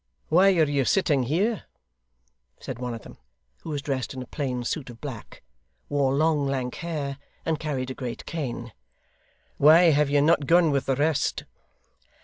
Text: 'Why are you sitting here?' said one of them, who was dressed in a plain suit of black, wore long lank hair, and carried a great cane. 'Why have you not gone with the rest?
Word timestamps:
'Why 0.29 0.53
are 0.55 0.63
you 0.63 0.83
sitting 0.83 1.25
here?' 1.29 1.65
said 2.59 2.79
one 2.79 2.95
of 2.95 3.03
them, 3.03 3.19
who 3.61 3.69
was 3.69 3.83
dressed 3.83 4.15
in 4.15 4.23
a 4.23 4.25
plain 4.25 4.63
suit 4.63 4.89
of 4.89 4.99
black, 4.99 5.43
wore 5.89 6.15
long 6.15 6.47
lank 6.47 6.73
hair, 6.77 7.19
and 7.45 7.59
carried 7.59 7.91
a 7.91 7.93
great 7.93 8.25
cane. 8.25 8.73
'Why 9.57 9.91
have 9.91 10.09
you 10.09 10.23
not 10.23 10.47
gone 10.47 10.71
with 10.71 10.87
the 10.87 10.95
rest? 10.95 11.43